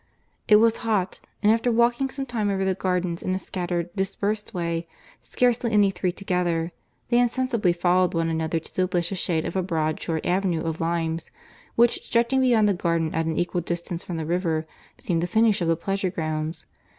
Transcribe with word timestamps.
It 0.47 0.55
was 0.55 0.77
hot; 0.77 1.19
and 1.43 1.51
after 1.51 1.71
walking 1.71 2.09
some 2.09 2.25
time 2.25 2.49
over 2.49 2.65
the 2.65 2.73
gardens 2.73 3.21
in 3.21 3.35
a 3.35 3.37
scattered, 3.37 3.95
dispersed 3.95 4.51
way, 4.51 4.87
scarcely 5.21 5.71
any 5.71 5.91
three 5.91 6.11
together, 6.11 6.71
they 7.09 7.19
insensibly 7.19 7.71
followed 7.71 8.15
one 8.15 8.27
another 8.27 8.57
to 8.57 8.75
the 8.75 8.87
delicious 8.87 9.19
shade 9.19 9.45
of 9.45 9.55
a 9.55 9.61
broad 9.61 10.01
short 10.01 10.25
avenue 10.25 10.63
of 10.63 10.81
limes, 10.81 11.29
which 11.75 12.03
stretching 12.03 12.41
beyond 12.41 12.67
the 12.67 12.73
garden 12.73 13.13
at 13.13 13.27
an 13.27 13.37
equal 13.37 13.61
distance 13.61 14.03
from 14.03 14.17
the 14.17 14.25
river, 14.25 14.65
seemed 14.97 15.21
the 15.21 15.27
finish 15.27 15.61
of 15.61 15.67
the 15.67 15.77
pleasure 15.77 16.09
grounds. 16.09 16.65